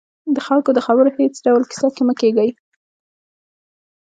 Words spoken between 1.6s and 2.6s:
کیسه کې مه کېږئ